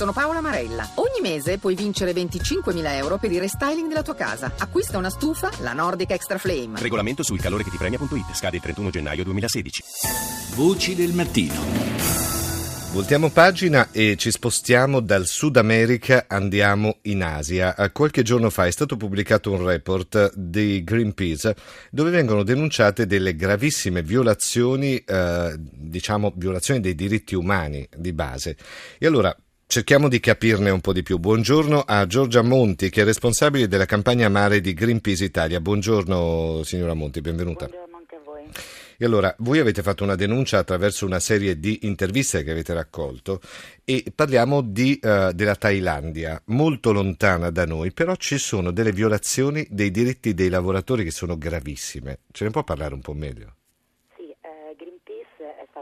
Sono 0.00 0.14
Paola 0.14 0.40
Marella. 0.40 0.88
Ogni 0.94 1.20
mese 1.20 1.58
puoi 1.58 1.74
vincere 1.74 2.12
25.000 2.12 2.94
euro 2.94 3.18
per 3.18 3.30
il 3.32 3.38
restyling 3.38 3.86
della 3.86 4.00
tua 4.00 4.14
casa. 4.14 4.50
Acquista 4.56 4.96
una 4.96 5.10
stufa, 5.10 5.50
la 5.60 5.74
Nordic 5.74 6.12
Extra 6.12 6.38
Flame. 6.38 6.80
Regolamento 6.80 7.22
sul 7.22 7.38
calore 7.38 7.64
che 7.64 7.70
ti 7.70 7.76
premia.it. 7.76 8.32
Scade 8.34 8.56
il 8.56 8.62
31 8.62 8.88
gennaio 8.88 9.24
2016. 9.24 9.82
Voci 10.54 10.94
del 10.94 11.12
mattino. 11.12 11.52
Voltiamo 12.92 13.28
pagina 13.28 13.90
e 13.92 14.16
ci 14.16 14.30
spostiamo 14.30 15.00
dal 15.00 15.26
Sud 15.26 15.58
America, 15.58 16.24
andiamo 16.28 16.96
in 17.02 17.22
Asia. 17.22 17.74
Qualche 17.92 18.22
giorno 18.22 18.48
fa 18.48 18.64
è 18.64 18.70
stato 18.70 18.96
pubblicato 18.96 19.52
un 19.52 19.62
report 19.66 20.32
di 20.34 20.82
Greenpeace 20.82 21.54
dove 21.90 22.08
vengono 22.08 22.42
denunciate 22.42 23.04
delle 23.04 23.36
gravissime 23.36 24.02
violazioni, 24.02 24.96
eh, 24.96 25.54
diciamo 25.58 26.32
violazioni 26.36 26.80
dei 26.80 26.94
diritti 26.94 27.34
umani 27.34 27.86
di 27.94 28.14
base. 28.14 28.56
E 28.98 29.06
allora 29.06 29.36
Cerchiamo 29.70 30.08
di 30.08 30.18
capirne 30.18 30.70
un 30.70 30.80
po' 30.80 30.92
di 30.92 31.04
più. 31.04 31.18
Buongiorno 31.18 31.82
a 31.86 32.04
Giorgia 32.04 32.42
Monti, 32.42 32.90
che 32.90 33.02
è 33.02 33.04
responsabile 33.04 33.68
della 33.68 33.84
campagna 33.84 34.28
Mare 34.28 34.60
di 34.60 34.74
Greenpeace 34.74 35.22
Italia. 35.22 35.60
Buongiorno 35.60 36.62
signora 36.64 36.94
Monti, 36.94 37.20
benvenuta. 37.20 37.66
Buongiorno 37.66 37.96
anche 37.96 38.16
a 38.16 38.20
voi. 38.24 38.42
E 38.98 39.04
allora, 39.04 39.32
voi 39.38 39.60
avete 39.60 39.82
fatto 39.82 40.02
una 40.02 40.16
denuncia 40.16 40.58
attraverso 40.58 41.06
una 41.06 41.20
serie 41.20 41.60
di 41.60 41.86
interviste 41.86 42.42
che 42.42 42.50
avete 42.50 42.74
raccolto 42.74 43.40
e 43.84 44.06
parliamo 44.12 44.60
di, 44.60 44.98
uh, 45.00 45.30
della 45.30 45.54
Thailandia, 45.54 46.42
molto 46.46 46.90
lontana 46.90 47.50
da 47.50 47.64
noi, 47.64 47.92
però 47.92 48.16
ci 48.16 48.38
sono 48.38 48.72
delle 48.72 48.90
violazioni 48.90 49.64
dei 49.70 49.92
diritti 49.92 50.34
dei 50.34 50.48
lavoratori 50.48 51.04
che 51.04 51.12
sono 51.12 51.38
gravissime. 51.38 52.22
Ce 52.32 52.42
ne 52.42 52.50
può 52.50 52.64
parlare 52.64 52.94
un 52.94 53.02
po' 53.02 53.14
meglio? 53.14 53.54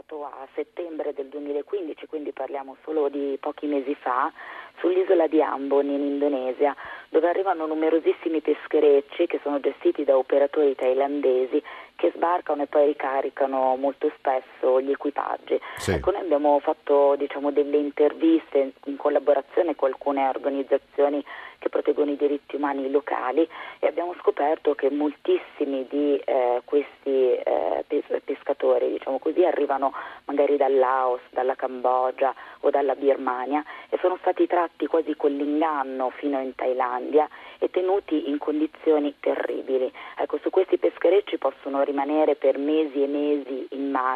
Stato 0.09 0.23
a 0.23 0.47
settembre 0.55 1.13
del 1.13 1.27
2015, 1.27 2.07
quindi 2.07 2.31
parliamo 2.31 2.77
solo 2.83 3.09
di 3.09 3.37
pochi 3.39 3.67
mesi 3.67 3.93
fa, 3.93 4.31
sull'isola 4.79 5.27
di 5.27 5.41
Ambon 5.41 5.85
in 5.85 6.01
Indonesia, 6.01 6.75
dove 7.09 7.29
arrivano 7.29 7.67
numerosissimi 7.67 8.41
pescherecci 8.41 9.27
che 9.27 9.39
sono 9.43 9.59
gestiti 9.59 10.03
da 10.03 10.17
operatori 10.17 10.73
thailandesi 10.73 11.61
che 11.95 12.11
sbarcano 12.15 12.63
e 12.63 12.67
poi 12.67 12.87
ricaricano 12.87 13.75
molto 13.75 14.11
spesso 14.17 14.81
gli 14.81 14.89
equipaggi. 14.89 15.59
Sì. 15.77 15.91
Ecco, 15.91 16.11
noi 16.11 16.21
abbiamo 16.21 16.59
fatto 16.59 17.15
diciamo, 17.15 17.51
delle 17.51 17.77
interviste 17.77 18.71
in 18.85 18.95
collaborazione 18.95 19.75
con 19.75 19.89
alcune 19.89 20.27
organizzazioni 20.27 21.23
che 21.59 21.69
proteggono 21.69 22.11
i 22.11 22.15
diritti 22.15 22.55
umani 22.55 22.89
locali 22.89 23.47
e 23.79 23.87
abbiamo 23.87 24.15
scoperto 24.19 24.73
che 24.73 24.89
moltissimi 24.89 25.85
di 25.89 26.15
eh, 26.17 26.61
questi 26.65 27.33
eh, 27.33 27.83
pes- 27.87 28.21
pescatori 28.23 28.91
diciamo 28.91 29.19
così, 29.19 29.45
arrivano 29.45 29.93
magari 30.25 30.57
dal 30.57 30.75
Laos, 30.75 31.21
dalla 31.29 31.55
Cambogia 31.55 32.33
o 32.61 32.69
dalla 32.69 32.95
Birmania 32.95 33.63
e 33.89 33.97
sono 34.01 34.17
stati 34.21 34.47
tratti 34.47 34.87
quasi 34.87 35.15
con 35.15 35.31
l'inganno 35.31 36.09
fino 36.09 36.39
in 36.41 36.55
Thailandia 36.55 37.27
e 37.59 37.69
tenuti 37.69 38.29
in 38.29 38.37
condizioni 38.37 39.15
terribili. 39.19 39.91
Ecco, 40.17 40.37
su 40.41 40.49
questi 40.49 40.77
pescherecci 40.77 41.37
possono 41.37 41.83
rimanere 41.83 42.35
per 42.35 42.57
mesi 42.57 43.03
e 43.03 43.07
mesi 43.07 43.67
in 43.71 43.91
mare, 43.91 44.08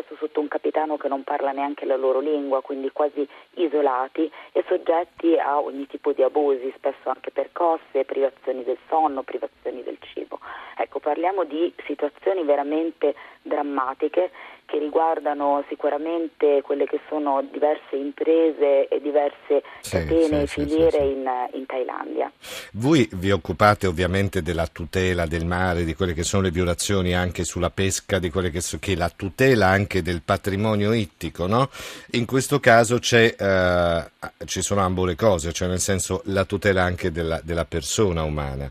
spesso 0.00 0.16
sotto 0.16 0.40
un 0.40 0.48
capitano 0.48 0.96
che 0.96 1.08
non 1.08 1.24
parla 1.24 1.52
neanche 1.52 1.84
la 1.84 1.96
loro 1.96 2.20
lingua, 2.20 2.62
quindi 2.62 2.90
quasi 2.90 3.26
isolati 3.54 4.30
e 4.52 4.64
soggetti 4.66 5.36
a 5.36 5.60
ogni 5.60 5.86
tipo 5.86 6.12
di 6.12 6.22
abusi, 6.22 6.72
spesso 6.76 7.10
anche 7.10 7.30
percosse, 7.30 8.04
privazioni 8.04 8.64
del 8.64 8.78
sonno, 8.88 9.22
privazioni 9.22 9.82
del 9.82 9.98
cibo. 10.00 10.38
Ecco, 10.76 10.98
parliamo 11.00 11.44
di 11.44 11.72
situazioni 11.84 12.42
veramente 12.44 13.14
drammatiche 13.42 14.30
che 14.70 14.78
riguardano 14.78 15.64
sicuramente 15.68 16.62
quelle 16.62 16.86
che 16.86 17.00
sono 17.08 17.42
diverse 17.50 17.96
imprese 17.96 18.86
e 18.86 19.00
diverse 19.00 19.62
sì, 19.80 19.90
catene 19.90 20.42
e 20.42 20.46
sì, 20.46 20.60
filiere 20.60 20.98
sì, 20.98 21.04
in, 21.06 21.28
in, 21.54 21.66
Thailandia. 21.66 22.30
Voi 22.74 23.08
vi 23.14 23.32
occupate 23.32 23.88
ovviamente 23.88 24.42
della 24.42 24.68
tutela 24.68 25.26
del 25.26 25.44
mare, 25.44 25.84
di 25.84 25.94
quelle 25.94 26.14
che 26.14 26.22
sono 26.22 26.42
le 26.42 26.52
violazioni 26.52 27.14
anche 27.14 27.42
sulla 27.42 27.70
pesca, 27.70 28.20
di 28.20 28.30
quelle 28.30 28.50
che, 28.50 28.60
che 28.78 28.94
la 28.94 29.10
tutela 29.14 29.66
anche 29.66 30.02
del 30.02 30.22
patrimonio 30.22 30.92
ittico, 30.92 31.48
no? 31.48 31.68
In 32.12 32.24
questo 32.24 32.60
caso 32.60 33.00
c'è, 33.00 33.34
eh, 33.36 34.04
ci 34.44 34.62
sono 34.62 34.82
ambo 34.82 35.04
le 35.04 35.16
cose, 35.16 35.52
cioè 35.52 35.66
nel 35.66 35.80
senso 35.80 36.22
la 36.26 36.44
tutela 36.44 36.82
anche 36.82 37.10
della, 37.10 37.40
della 37.42 37.64
persona 37.64 38.22
umana. 38.22 38.70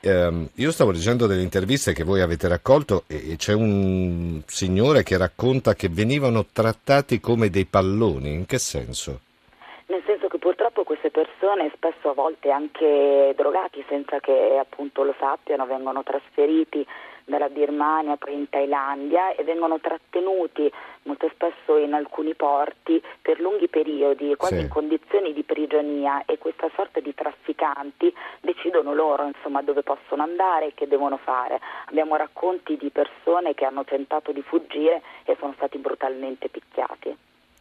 Eh, 0.00 0.48
io 0.54 0.70
stavo 0.70 0.92
leggendo 0.92 1.26
delle 1.26 1.42
interviste 1.42 1.92
che 1.92 2.04
voi 2.04 2.20
avete 2.20 2.46
raccolto 2.46 3.02
e 3.08 3.34
c'è 3.36 3.52
un 3.52 4.40
signore 4.46 5.02
che 5.02 5.16
racconta 5.16 5.74
che 5.74 5.88
venivano 5.88 6.46
trattati 6.52 7.18
come 7.18 7.50
dei 7.50 7.64
palloni. 7.64 8.32
In 8.32 8.46
che 8.46 8.58
senso? 8.58 9.20
Nel 9.86 10.02
senso 10.06 10.28
che 10.28 10.38
purtroppo 10.38 10.84
queste 10.84 11.10
persone, 11.10 11.72
spesso 11.74 12.10
a 12.10 12.14
volte 12.14 12.50
anche 12.50 13.34
drogati 13.36 13.84
senza 13.88 14.20
che 14.20 14.58
appunto 14.60 15.02
lo 15.02 15.14
sappiano, 15.18 15.66
vengono 15.66 16.02
trasferiti 16.02 16.86
dalla 17.28 17.48
Birmania, 17.48 18.16
poi 18.16 18.34
in 18.34 18.48
Thailandia 18.48 19.34
e 19.34 19.44
vengono 19.44 19.78
trattenuti 19.78 20.70
molto 21.02 21.30
spesso 21.32 21.76
in 21.76 21.94
alcuni 21.94 22.34
porti 22.34 23.00
per 23.22 23.40
lunghi 23.40 23.68
periodi, 23.68 24.34
quasi 24.36 24.56
sì. 24.56 24.60
in 24.62 24.68
condizioni 24.68 25.32
di 25.32 25.42
prigionia 25.42 26.24
e 26.24 26.38
questa 26.38 26.68
sorta 26.74 27.00
di 27.00 27.14
trafficanti 27.14 28.12
decidono 28.40 28.94
loro 28.94 29.24
insomma, 29.24 29.62
dove 29.62 29.82
possono 29.82 30.22
andare 30.22 30.66
e 30.66 30.74
che 30.74 30.88
devono 30.88 31.18
fare. 31.18 31.60
Abbiamo 31.86 32.16
racconti 32.16 32.76
di 32.76 32.90
persone 32.90 33.54
che 33.54 33.64
hanno 33.64 33.84
tentato 33.84 34.32
di 34.32 34.42
fuggire 34.42 35.02
e 35.24 35.36
sono 35.38 35.52
stati 35.56 35.78
brutalmente 35.78 36.48
picchiati 36.48 37.16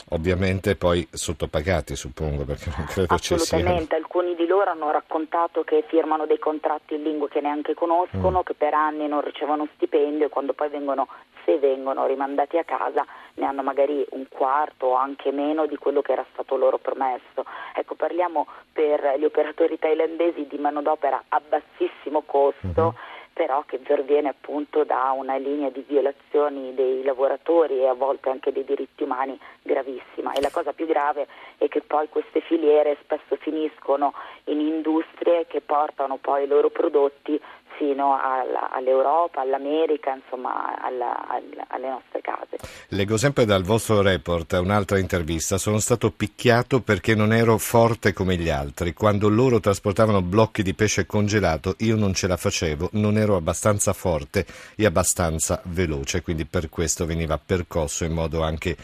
ovviamente 0.10 0.76
poi 0.76 1.06
sottopagati 1.12 1.96
suppongo 1.96 2.46
perché 2.46 2.72
non 2.76 2.86
credo 2.86 3.18
ci 3.18 3.36
sia 3.36 3.36
assolutamente 3.36 3.96
alcuni 3.96 4.36
di 4.36 4.46
loro 4.46 4.72
hanno 4.72 4.92
raccontato 4.92 5.64
che 5.64 5.84
firmano 5.88 6.26
dei 6.26 6.40
contratti 6.40 6.96
in 6.96 7.04
lingue 7.04 7.28
che 7.28 7.42
neanche 7.42 7.74
conoscono 7.74 8.40
mm. 8.40 8.44
che 8.44 8.54
per 8.54 8.74
anni 8.74 9.08
non 9.08 9.22
ricevono 9.22 9.68
stipendio 9.76 10.28
e 10.28 10.30
quando 10.30 10.54
poi 10.54 10.70
vengono 10.70 11.08
se 11.44 11.58
vengono 11.60 12.06
rimandati 12.06 12.58
a 12.58 12.66
casa 12.66 13.06
ne 13.36 13.46
hanno 13.46 13.64
magari 13.64 14.06
un 14.12 14.26
quarto 14.30 14.88
o 14.88 14.96
anche 14.96 15.32
meno 15.32 15.66
di 15.66 15.78
quello 15.78 16.02
che 16.02 16.12
era 16.12 16.26
stato 16.34 16.58
loro 16.58 16.78
promesso. 16.78 17.46
Ecco 17.74 17.96
parliamo 17.96 18.48
per 18.74 19.16
gli 19.18 19.24
operatori 19.24 19.80
thailandesi 19.80 20.46
di 20.50 20.58
manodopera 20.58 21.24
a 21.30 21.40
bassissimo 21.48 22.24
costo 22.26 22.82
mm-hmm 22.82 23.07
però 23.38 23.64
che 23.68 23.78
perviene 23.78 24.30
appunto 24.30 24.84
da 24.84 25.14
una 25.16 25.36
linea 25.36 25.70
di 25.70 25.86
violazioni 25.88 26.74
dei 26.74 27.04
lavoratori 27.04 27.78
e 27.78 27.86
a 27.86 27.94
volte 27.94 28.32
anche 28.32 28.52
dei 28.52 28.66
diritti 28.66 29.04
umani 29.04 29.40
gravissima. 29.62 30.34
E 30.34 30.42
la 30.42 30.50
cosa 30.50 30.74
più 30.74 30.88
grave 30.88 31.28
è 31.60 31.68
che 31.68 31.82
poi 31.82 32.10
queste 32.10 32.42
filiere 32.42 32.98
spesso 33.04 33.36
finiscono 33.36 34.16
in 34.46 34.60
industrie 34.60 35.46
che 35.46 35.62
portano 35.62 36.18
poi 36.18 36.46
i 36.46 36.48
loro 36.48 36.72
prodotti 36.72 37.40
fino 37.78 38.20
alla, 38.20 38.70
all'Europa, 38.72 39.42
all'America, 39.42 40.14
insomma 40.14 40.76
alla, 40.82 41.28
alla, 41.28 41.66
alle 41.68 41.90
nostre 41.90 42.22
case. 42.22 42.58
Leggo 42.90 43.18
sempre 43.18 43.46
dal 43.46 43.64
vostro 43.64 44.02
report 44.02 44.54
un'altra 44.54 44.98
intervista, 44.98 45.58
sono 45.58 45.80
stato 45.80 46.12
picchiato 46.12 46.82
perché 46.82 47.16
non 47.16 47.32
ero 47.32 47.58
forte 47.58 48.14
come 48.14 48.36
gli 48.36 48.50
altri, 48.50 48.94
quando 48.94 49.30
loro 49.30 49.60
trasportavano 49.60 50.22
blocchi 50.22 50.64
di 50.64 50.74
pesce 50.74 51.06
congelato 51.06 51.76
io 51.80 51.96
non 51.96 52.14
ce 52.14 52.28
la 52.28 52.38
facevo, 52.38 52.90
non 52.94 53.18
ero 53.18 53.36
abbastanza 53.36 53.94
forte 53.94 54.46
e 54.76 54.86
abbastanza 54.86 55.62
veloce, 55.66 56.22
quindi 56.22 56.46
per 56.46 56.70
questo 56.70 57.06
veniva 57.06 57.40
percosso 57.44 58.04
in 58.04 58.14
modo 58.14 58.42
anche 58.42 58.76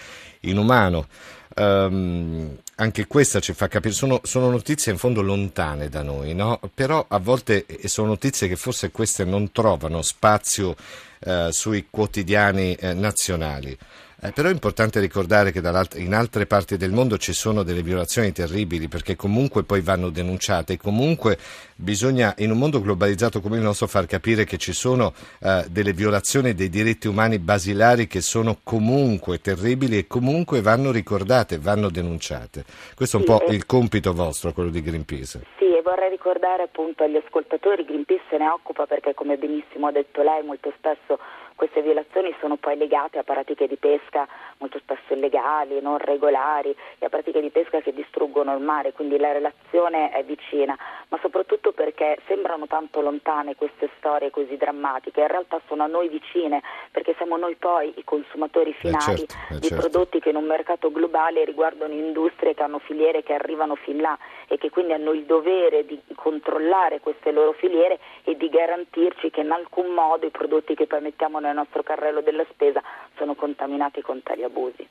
inumano. 0.41 1.07
Um, 1.55 2.57
anche 2.75 3.05
questa 3.05 3.39
ci 3.39 3.53
fa 3.53 3.67
capire, 3.67 3.93
sono, 3.93 4.21
sono, 4.23 4.49
notizie 4.49 4.91
in 4.91 4.97
fondo 4.97 5.21
lontane 5.21 5.87
da 5.87 6.01
noi, 6.01 6.33
no? 6.33 6.59
però 6.73 7.05
a 7.07 7.19
volte 7.19 7.65
sono 7.85 8.07
notizie 8.07 8.47
che 8.47 8.55
forse 8.55 8.89
queste 8.89 9.23
non 9.23 9.51
trovano 9.51 10.01
spazio 10.01 10.75
eh, 11.19 11.49
sui 11.51 11.87
quotidiani 11.89 12.73
eh, 12.73 12.93
nazionali. 12.93 13.77
Eh, 14.25 14.31
però 14.31 14.47
è 14.47 14.53
importante 14.53 15.01
ricordare 15.01 15.51
che 15.51 15.61
in 15.95 16.13
altre 16.13 16.45
parti 16.45 16.77
del 16.77 16.91
mondo 16.91 17.17
ci 17.17 17.33
sono 17.33 17.61
delle 17.61 17.81
violazioni 17.81 18.31
terribili 18.31 18.87
perché 18.87 19.17
comunque 19.17 19.63
poi 19.63 19.81
vanno 19.81 20.09
denunciate 20.09 20.73
e 20.73 20.77
comunque 20.77 21.37
bisogna 21.75 22.33
in 22.37 22.49
un 22.49 22.57
mondo 22.57 22.79
globalizzato 22.79 23.41
come 23.41 23.57
il 23.57 23.63
nostro 23.63 23.85
far 23.85 24.05
capire 24.05 24.45
che 24.45 24.55
ci 24.55 24.71
sono 24.71 25.11
eh, 25.41 25.65
delle 25.69 25.91
violazioni 25.91 26.53
dei 26.53 26.69
diritti 26.69 27.09
umani 27.09 27.37
basilari 27.37 28.07
che 28.07 28.21
sono 28.21 28.59
comunque 28.63 29.41
terribili 29.41 29.97
e 29.97 30.07
comunque 30.07 30.61
vanno 30.61 30.91
ricordate, 30.91 31.59
vanno 31.59 31.89
denunciate. 31.89 32.63
Questo 32.95 33.17
è 33.17 33.19
un 33.19 33.25
sì, 33.25 33.31
po' 33.45 33.51
il 33.51 33.65
compito 33.65 34.13
vostro, 34.13 34.53
quello 34.53 34.69
di 34.69 34.81
Greenpeace. 34.81 35.41
Sì, 35.57 35.75
e 35.75 35.81
vorrei 35.81 36.09
ricordare 36.09 36.63
appunto 36.63 37.03
agli 37.03 37.17
ascoltatori, 37.17 37.83
Greenpeace 37.83 38.23
se 38.29 38.37
ne 38.37 38.47
occupa 38.47 38.85
perché 38.85 39.13
come 39.13 39.35
benissimo 39.35 39.87
ha 39.87 39.91
detto 39.91 40.21
lei 40.21 40.45
molto 40.45 40.71
spesso 40.77 41.19
queste 41.55 41.81
violazioni 41.81 42.35
sono 42.39 42.55
poi 42.57 42.77
legate 42.77 43.19
a 43.19 43.23
pratiche 43.23 43.67
di 43.67 43.77
pesca 43.77 44.27
molto 44.57 44.79
spesso 44.79 45.13
illegali, 45.13 45.81
non 45.81 45.97
regolari 45.97 46.75
e 46.99 47.05
a 47.05 47.09
pratiche 47.09 47.41
di 47.41 47.49
pesca 47.49 47.81
che 47.81 47.93
distruggono 47.93 48.53
il 48.55 48.61
mare, 48.61 48.93
quindi 48.93 49.17
la 49.17 49.31
relazione 49.31 50.11
è 50.11 50.23
vicina, 50.23 50.77
ma 51.09 51.19
soprattutto 51.21 51.71
perché 51.71 52.17
sembrano 52.27 52.67
tanto 52.67 53.01
lontane 53.01 53.55
queste 53.55 53.89
storie 53.97 54.29
così 54.29 54.57
drammatiche, 54.57 55.21
in 55.21 55.27
realtà 55.27 55.61
sono 55.67 55.83
a 55.83 55.87
noi 55.87 56.07
vicine 56.07 56.61
perché 56.91 57.13
siamo 57.17 57.37
noi 57.37 57.55
poi 57.55 57.93
i 57.95 58.03
consumatori 58.03 58.69
Eh, 58.71 58.73
finali 58.73 59.17
certo, 59.27 59.35
eh, 59.51 59.59
di 59.59 59.67
certo. 59.67 59.87
prodotti 59.89 60.19
che 60.19 60.29
in 60.29 60.35
un 60.35 60.45
mercato 60.45 60.91
globale 60.91 61.45
riguardano 61.45 61.93
industrie 61.93 62.53
che 62.53 62.63
hanno 62.63 62.79
filiere 62.79 63.23
che 63.23 63.33
arrivano 63.33 63.75
fin 63.75 64.01
là 64.01 64.17
e 64.47 64.57
che 64.57 64.69
quindi 64.69 64.93
hanno 64.93 65.11
il 65.11 65.23
dovere 65.23 65.85
di 65.85 65.99
controllare 66.15 66.99
queste 66.99 67.31
loro 67.31 67.51
filiere 67.53 67.99
e 68.23 68.35
di 68.35 68.49
garantirci 68.49 69.29
che 69.29 69.41
in 69.41 69.51
alcun 69.51 69.87
modo 69.87 70.25
i 70.25 70.31
prodotti 70.31 70.75
che 70.75 70.87
poi 70.87 71.01
mettiamo 71.01 71.39
nel 71.47 71.55
nostro 71.55 71.83
carrello 71.83 72.21
della 72.21 72.45
spesa 72.51 72.81
sono 73.17 73.35
contaminati 73.35 74.01
con 74.01 74.21
tali 74.23 74.43
abusi. 74.43 74.87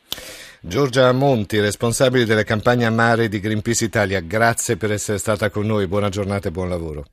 Giorgia 0.61 1.11
Monti, 1.13 1.59
responsabile 1.59 2.25
delle 2.25 2.45
campagne 2.45 2.87
a 2.87 2.91
mare 2.91 3.29
di 3.29 3.41
Greenpeace 3.41 3.85
Italia, 3.85 4.21
grazie 4.21 4.77
per 4.77 4.93
essere 4.93 5.19
stata 5.19 5.51
con 5.51 5.67
noi, 5.67 5.89
buona 5.89 6.09
giornata 6.09 6.49
e 6.49 6.53
buon 6.53 6.69
lavoro. 6.69 7.05